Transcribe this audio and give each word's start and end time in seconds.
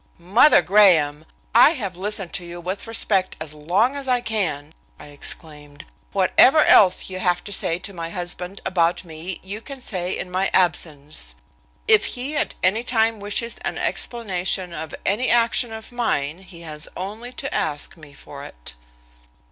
"Mother 0.17 0.63
Graham, 0.63 1.25
I 1.53 1.73
have 1.73 1.95
listened 1.95 2.33
to 2.33 2.43
you 2.43 2.59
with 2.59 2.87
respect 2.87 3.35
as 3.39 3.53
long 3.53 3.95
as 3.95 4.07
I 4.07 4.19
can," 4.19 4.73
I 4.99 5.09
exclaimed. 5.09 5.85
"Whatever 6.11 6.65
else 6.65 7.07
you 7.11 7.19
have 7.19 7.43
to 7.43 7.51
say 7.51 7.77
to 7.77 7.93
my 7.93 8.09
husband 8.09 8.61
about 8.65 9.05
me 9.05 9.39
you 9.43 9.61
can 9.61 9.79
say 9.79 10.17
in 10.17 10.31
my 10.31 10.49
absence. 10.55 11.35
If 11.87 12.05
he 12.17 12.35
at 12.35 12.55
any 12.63 12.83
time 12.83 13.19
wishes 13.19 13.59
an 13.59 13.77
explanation 13.77 14.73
of 14.73 14.95
any 15.05 15.29
action 15.29 15.71
of 15.71 15.91
mine 15.91 16.39
he 16.39 16.61
has 16.61 16.89
only 16.97 17.31
to 17.33 17.53
ask 17.53 17.95
me 17.95 18.11
for 18.11 18.43
it." 18.43 18.73